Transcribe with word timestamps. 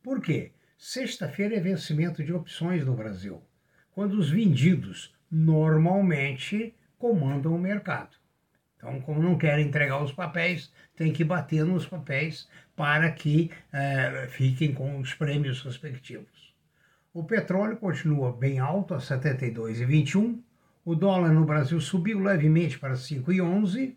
Por 0.02 0.20
quê? 0.20 0.54
Sexta-feira 0.76 1.58
é 1.58 1.60
vencimento 1.60 2.24
de 2.24 2.34
opções 2.34 2.84
no 2.84 2.96
Brasil, 2.96 3.44
quando 3.92 4.14
os 4.14 4.32
vendidos 4.32 5.14
normalmente 5.30 6.74
comandam 6.98 7.54
o 7.54 7.60
mercado. 7.60 8.18
Então, 8.78 9.00
como 9.02 9.22
não 9.22 9.38
querem 9.38 9.68
entregar 9.68 10.02
os 10.02 10.12
papéis, 10.12 10.74
tem 10.96 11.14
que 11.14 11.24
bater 11.24 11.64
nos 11.64 11.86
papéis 11.86 12.50
para 12.76 13.12
que 13.12 13.52
é, 13.72 14.26
fiquem 14.32 14.74
com 14.74 15.00
os 15.00 15.14
prêmios 15.14 15.62
respectivos. 15.62 16.55
O 17.16 17.24
petróleo 17.24 17.78
continua 17.78 18.34
bem 18.34 18.60
alto 18.60 18.94
a 18.94 18.98
72,21. 18.98 20.38
O 20.84 20.94
dólar 20.94 21.32
no 21.32 21.46
Brasil 21.46 21.80
subiu 21.80 22.20
levemente 22.20 22.78
para 22.78 22.96
5,11. 22.96 23.96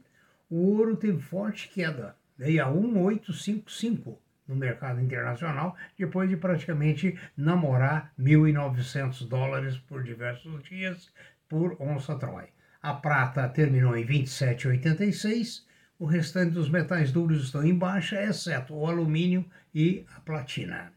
O 0.49 0.77
ouro 0.77 0.95
teve 0.95 1.21
forte 1.21 1.69
queda, 1.69 2.15
veio 2.39 2.65
a 2.65 2.69
1,855 2.69 4.23
no 4.47 4.55
mercado 4.55 5.01
internacional, 5.01 5.75
depois 5.99 6.31
de 6.31 6.37
praticamente 6.37 7.19
namorar 7.37 8.13
1.900 8.17 9.27
dólares 9.27 9.77
por 9.79 10.05
diversos 10.05 10.63
dias 10.63 11.13
por 11.49 11.77
onça 11.83 12.15
Troy. 12.15 12.45
A 12.81 12.95
prata 12.95 13.49
terminou 13.49 13.97
em 13.97 14.07
27,86. 14.07 15.65
O 15.99 16.07
restante 16.07 16.53
dos 16.53 16.71
metais 16.71 17.11
duros 17.11 17.43
estão 17.43 17.65
em 17.65 17.75
baixa, 17.75 18.23
exceto 18.23 18.77
o 18.77 18.87
alumínio 18.87 19.45
e 19.75 20.07
a 20.15 20.21
platina 20.21 20.93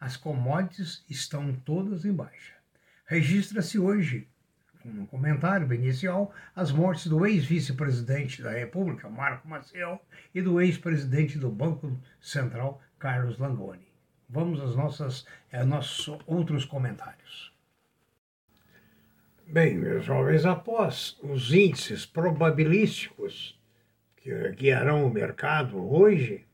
as 0.00 0.16
commodities 0.16 1.04
estão 1.08 1.52
todas 1.52 2.04
em 2.04 2.12
baixa. 2.12 2.54
Registra-se 3.06 3.78
hoje, 3.78 4.28
um 4.84 5.06
comentário 5.06 5.72
inicial, 5.72 6.32
as 6.54 6.70
mortes 6.70 7.06
do 7.06 7.26
ex-vice-presidente 7.26 8.42
da 8.42 8.50
República, 8.50 9.08
Marco 9.08 9.48
Maciel, 9.48 10.00
e 10.34 10.40
do 10.40 10.60
ex-presidente 10.60 11.38
do 11.38 11.50
Banco 11.50 11.98
Central, 12.20 12.80
Carlos 12.98 13.38
Langoni. 13.38 13.86
Vamos 14.28 14.60
às 14.60 14.74
nossas 14.74 15.26
eh, 15.52 15.64
nossos 15.64 16.18
outros 16.26 16.64
comentários. 16.64 17.52
Bem, 19.46 19.78
meus 19.78 20.04
jovens, 20.04 20.44
após 20.44 21.16
os 21.22 21.52
índices 21.52 22.04
probabilísticos 22.04 23.56
que 24.16 24.50
guiarão 24.50 25.06
o 25.06 25.12
mercado 25.12 25.78
hoje, 25.78 26.44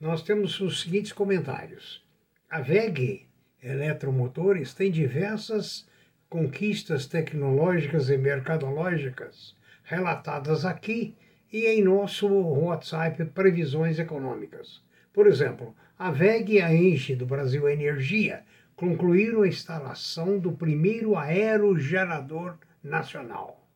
nós 0.00 0.22
temos 0.22 0.60
os 0.60 0.82
seguintes 0.82 1.12
comentários. 1.12 2.05
A 2.48 2.60
VEG 2.60 3.26
Eletromotores 3.60 4.72
tem 4.72 4.88
diversas 4.88 5.84
conquistas 6.28 7.04
tecnológicas 7.06 8.08
e 8.08 8.16
mercadológicas 8.16 9.56
relatadas 9.82 10.64
aqui 10.64 11.16
e 11.52 11.66
em 11.66 11.82
nosso 11.82 12.28
WhatsApp 12.28 13.24
Previsões 13.26 13.98
Econômicas. 13.98 14.80
Por 15.12 15.26
exemplo, 15.26 15.74
a 15.98 16.12
VEG 16.12 16.54
e 16.54 16.62
a 16.62 16.72
Enche 16.72 17.16
do 17.16 17.26
Brasil 17.26 17.68
Energia 17.68 18.44
concluíram 18.76 19.42
a 19.42 19.48
instalação 19.48 20.38
do 20.38 20.52
primeiro 20.52 21.16
aerogerador 21.16 22.56
nacional. 22.80 23.66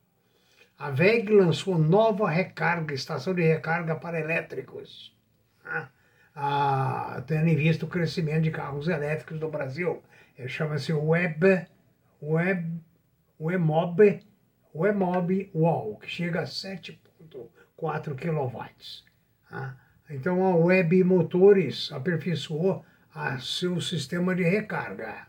A 0.79 0.91
VEG 0.91 1.33
lançou 1.33 1.77
nova 1.77 2.31
recarga, 2.31 2.95
estação 2.95 3.35
de 3.35 3.43
recarga 3.43 3.97
para 3.97 4.21
elétricos. 4.21 5.13
Ah, 6.43 7.17
a, 7.17 7.21
tendo 7.21 7.49
em 7.49 7.55
vista 7.55 7.85
o 7.85 7.89
crescimento 7.89 8.45
de 8.45 8.51
carros 8.51 8.89
elétricos 8.89 9.39
no 9.39 9.51
Brasil. 9.51 10.03
Chama-se 10.47 10.91
Web, 10.91 11.67
Web, 12.23 12.81
Wemob, 13.39 14.23
Wemob 14.75 15.51
Wall, 15.55 15.99
que 15.99 16.09
chega 16.09 16.41
a 16.41 16.45
7,4 16.45 18.15
kW. 18.15 18.65
Tá? 19.51 19.77
Então 20.09 20.43
a 20.47 20.57
Web 20.57 21.05
Motores 21.05 21.93
aperfeiçoou 21.93 22.83
a 23.15 23.39
seu 23.39 23.79
sistema 23.79 24.35
de 24.35 24.43
recarga. 24.43 25.27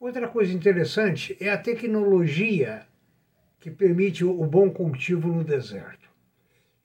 Outra 0.00 0.26
coisa 0.26 0.52
interessante 0.52 1.36
é 1.40 1.50
a 1.50 1.56
tecnologia 1.56 2.84
que 3.60 3.70
permite 3.70 4.24
o 4.24 4.44
bom 4.44 4.68
cultivo 4.70 5.28
no 5.28 5.44
deserto. 5.44 6.10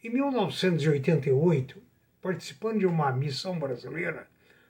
Em 0.03 0.12
1988, 0.12 1.89
participando 2.22 2.80
de 2.80 2.85
uma 2.85 3.12
missão 3.12 3.57
brasileira, 3.57 4.28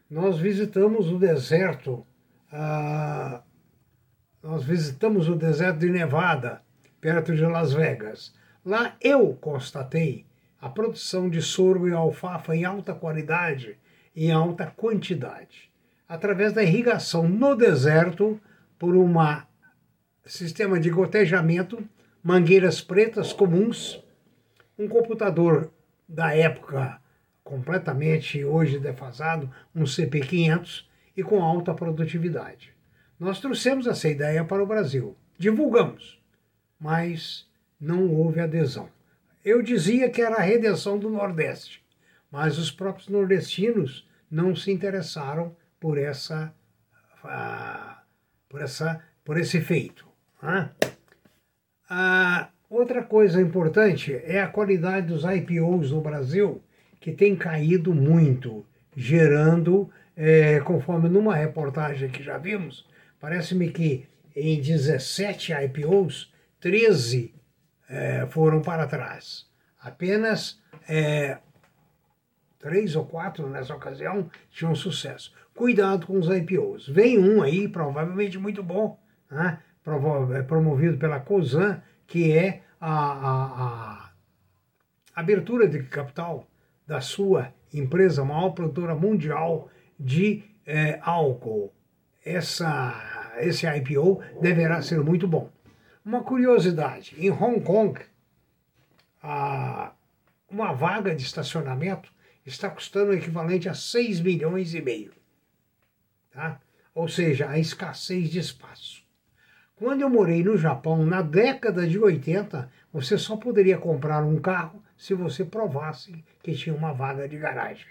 nós 0.09 0.39
visitamos 0.39 1.11
o 1.11 1.17
deserto, 1.17 2.05
ah, 2.51 3.41
nós 4.41 4.63
visitamos 4.63 5.27
o 5.29 5.35
deserto 5.35 5.79
de 5.79 5.89
Nevada, 5.89 6.61
perto 6.99 7.35
de 7.35 7.45
Las 7.45 7.73
Vegas. 7.73 8.33
Lá 8.65 8.95
eu 9.01 9.33
constatei 9.35 10.25
a 10.59 10.69
produção 10.69 11.29
de 11.29 11.41
sorgo 11.41 11.87
e 11.87 11.93
alfafa 11.93 12.55
em 12.55 12.65
alta 12.65 12.93
qualidade 12.93 13.77
em 14.15 14.31
alta 14.31 14.65
quantidade, 14.65 15.71
através 16.07 16.51
da 16.51 16.61
irrigação 16.61 17.27
no 17.27 17.55
deserto 17.55 18.39
por 18.77 18.95
um 18.95 19.13
sistema 20.25 20.79
de 20.79 20.89
gotejamento, 20.89 21.81
mangueiras 22.21 22.81
pretas 22.81 23.31
comuns, 23.31 24.03
um 24.77 24.87
computador 24.87 25.71
da 26.07 26.35
época 26.35 26.99
completamente 27.49 28.45
hoje 28.45 28.77
defasado, 28.77 29.49
um 29.75 29.83
CP500 29.83 30.85
e 31.17 31.23
com 31.23 31.43
alta 31.43 31.73
produtividade. 31.73 32.71
Nós 33.19 33.39
trouxemos 33.39 33.87
essa 33.87 34.07
ideia 34.07 34.45
para 34.45 34.61
o 34.61 34.67
Brasil, 34.67 35.17
divulgamos, 35.35 36.21
mas 36.79 37.49
não 37.81 38.07
houve 38.13 38.39
adesão. 38.39 38.87
Eu 39.43 39.63
dizia 39.63 40.11
que 40.11 40.21
era 40.21 40.35
a 40.35 40.43
redenção 40.43 40.99
do 40.99 41.09
Nordeste, 41.09 41.83
mas 42.31 42.59
os 42.59 42.69
próprios 42.69 43.07
nordestinos 43.07 44.07
não 44.29 44.55
se 44.55 44.71
interessaram 44.71 45.55
por 45.79 45.97
essa, 45.97 46.53
uh, 47.23 47.95
por 48.47 48.61
essa, 48.61 49.03
por 49.25 49.37
esse 49.39 49.59
feito. 49.59 50.05
Né? 50.39 50.69
Uh, 51.89 52.47
outra 52.69 53.01
coisa 53.01 53.41
importante 53.41 54.13
é 54.23 54.39
a 54.39 54.47
qualidade 54.47 55.07
dos 55.07 55.23
IPOs 55.23 55.91
no 55.91 55.99
Brasil 55.99 56.61
que 56.99 57.11
tem 57.11 57.35
caído 57.35 57.93
muito, 57.93 58.65
gerando, 58.95 59.89
é, 60.15 60.59
conforme 60.59 61.07
numa 61.07 61.35
reportagem 61.35 62.09
que 62.09 62.21
já 62.21 62.37
vimos, 62.37 62.85
parece-me 63.19 63.69
que 63.71 64.07
em 64.35 64.61
17 64.61 65.53
IPOs, 65.53 66.33
13 66.59 67.33
é, 67.89 68.27
foram 68.27 68.61
para 68.61 68.87
trás. 68.87 69.47
Apenas 69.81 70.59
é, 70.87 71.37
três 72.59 72.95
ou 72.95 73.05
quatro 73.05 73.49
nessa 73.49 73.75
ocasião 73.75 74.29
tinham 74.51 74.75
sucesso. 74.75 75.33
Cuidado 75.53 76.05
com 76.05 76.17
os 76.19 76.29
IPOs. 76.29 76.87
Vem 76.87 77.17
um 77.17 77.41
aí, 77.41 77.67
provavelmente 77.67 78.37
muito 78.37 78.61
bom, 78.61 78.99
né? 79.29 79.59
É 80.35 80.43
promovido 80.43 80.97
pela 80.97 81.19
COSAN, 81.19 81.81
que 82.05 82.31
é 82.31 82.61
a, 82.79 82.91
a, 82.91 84.11
a 85.15 85.19
abertura 85.19 85.67
de 85.67 85.81
capital 85.83 86.48
da 86.89 86.99
sua 86.99 87.53
empresa, 87.71 88.25
maior 88.25 88.49
produtora 88.49 88.95
mundial 88.95 89.69
de 89.97 90.43
é, 90.65 90.99
álcool. 91.03 91.71
Essa, 92.25 93.35
esse 93.37 93.67
IPO 93.67 94.19
deverá 94.41 94.81
ser 94.81 94.99
muito 95.01 95.27
bom. 95.27 95.51
Uma 96.03 96.23
curiosidade: 96.23 97.15
em 97.19 97.29
Hong 97.29 97.61
Kong, 97.61 98.01
a, 99.21 99.91
uma 100.49 100.73
vaga 100.73 101.15
de 101.15 101.23
estacionamento 101.23 102.11
está 102.43 102.67
custando 102.71 103.11
o 103.11 103.13
equivalente 103.13 103.69
a 103.69 103.75
6 103.75 104.21
milhões 104.21 104.73
e 104.73 104.81
meio. 104.81 105.13
Tá? 106.31 106.59
Ou 106.95 107.07
seja, 107.07 107.49
a 107.49 107.59
escassez 107.59 108.31
de 108.31 108.39
espaço. 108.39 109.03
Quando 109.75 110.01
eu 110.01 110.09
morei 110.09 110.43
no 110.43 110.57
Japão, 110.57 111.05
na 111.05 111.21
década 111.21 111.87
de 111.87 111.99
80, 111.99 112.67
você 112.91 113.15
só 113.15 113.37
poderia 113.37 113.77
comprar 113.77 114.23
um 114.23 114.39
carro 114.39 114.83
se 114.99 115.13
você 115.13 115.45
provasse 115.45 116.23
que 116.43 116.53
tinha 116.53 116.75
uma 116.75 116.91
vaga 116.91 117.25
de 117.25 117.37
garagem. 117.37 117.87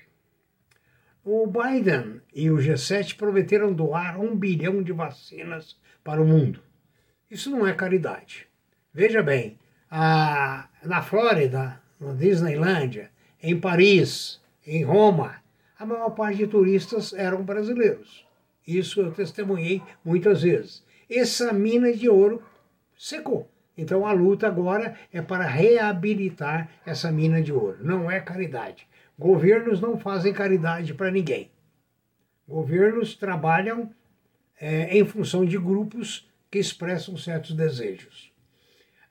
O 1.25 1.47
Biden 1.47 2.21
e 2.35 2.51
o 2.51 2.59
G7 2.59 3.17
prometeram 3.17 3.73
doar 3.73 4.21
um 4.21 4.37
bilhão 4.37 4.83
de 4.83 4.93
vacinas 4.93 5.79
para 6.05 6.21
o 6.21 6.27
mundo. 6.27 6.63
Isso 7.31 7.51
não 7.51 7.67
é 7.67 7.73
caridade. 7.73 8.47
Veja 8.93 9.23
bem, 9.23 9.59
a, 9.91 10.69
na 10.85 11.01
Flórida, 11.01 11.81
na 11.99 12.13
Disneylândia, 12.13 13.11
em 13.43 13.59
Paris, 13.59 14.39
em 14.67 14.85
Roma, 14.85 15.43
a 15.79 15.87
maior 15.87 16.11
parte 16.11 16.37
de 16.39 16.47
turistas 16.47 17.15
eram 17.15 17.43
brasileiros. 17.43 18.27
Isso 18.67 19.01
eu 19.01 19.13
testemunhei 19.13 19.83
muitas 20.05 20.43
vezes. 20.43 20.85
Essa 21.09 21.55
mina 21.55 21.91
de 21.91 22.07
ouro 22.07 22.43
secou. 22.99 23.51
Então 23.79 24.05
a 24.05 24.13
luta 24.13 24.47
agora 24.49 24.97
é 25.13 25.23
para 25.23 25.47
reabilitar 25.47 26.69
essa 26.85 27.13
mina 27.13 27.41
de 27.41 27.53
ouro. 27.53 27.79
Não 27.81 28.11
é 28.11 28.19
caridade. 28.21 28.89
Governos 29.17 29.81
não 29.81 29.97
fazem 29.97 30.33
caridade 30.33 30.93
para 30.93 31.13
ninguém. 31.13 31.53
Governos 32.47 33.15
trabalham 33.15 33.91
é, 34.61 34.99
em 34.99 35.05
função 35.05 35.45
de 35.45 35.57
grupos 35.57 36.29
que 36.51 36.59
expressam 36.59 37.17
certos 37.17 37.55
desejos. 37.55 38.33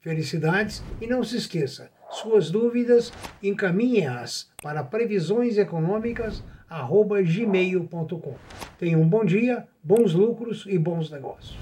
Felicidades 0.00 0.82
e 1.00 1.06
não 1.06 1.24
se 1.24 1.36
esqueça, 1.36 1.90
suas 2.10 2.50
dúvidas 2.50 3.12
encaminhe-as 3.42 4.50
para 4.60 4.82
previsioneseconômicas@gmail.com. 6.70 8.36
Tenham 8.78 9.02
um 9.02 9.08
bom 9.08 9.24
dia, 9.24 9.66
bons 9.82 10.14
lucros 10.14 10.64
e 10.66 10.78
bons 10.78 11.10
negócios. 11.10 11.58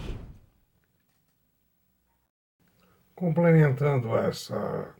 Complementando 3.14 4.14
essa, 4.16 4.94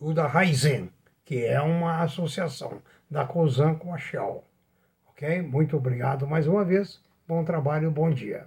o 0.00 0.12
da 0.12 0.26
Raizen, 0.26 0.90
que 1.24 1.44
é 1.44 1.60
uma 1.60 2.02
associação 2.02 2.82
da 3.10 3.24
COSAN 3.24 3.74
com 3.74 3.94
a 3.94 3.98
Shell. 3.98 4.44
Ok? 5.08 5.42
Muito 5.42 5.76
obrigado 5.76 6.26
mais 6.26 6.46
uma 6.46 6.64
vez. 6.64 7.00
Bom 7.26 7.44
trabalho, 7.44 7.90
bom 7.90 8.10
dia. 8.10 8.46